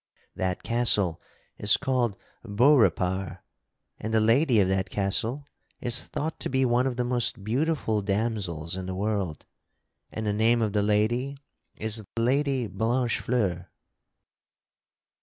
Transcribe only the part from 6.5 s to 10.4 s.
one of the most beautiful damosels in the world. And the